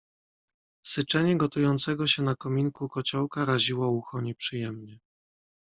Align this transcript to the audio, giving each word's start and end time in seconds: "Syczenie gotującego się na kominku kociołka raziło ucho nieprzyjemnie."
"Syczenie 0.85 1.37
gotującego 1.37 2.07
się 2.07 2.23
na 2.23 2.35
kominku 2.35 2.89
kociołka 2.89 3.45
raziło 3.45 3.91
ucho 3.91 4.21
nieprzyjemnie." 4.21 4.99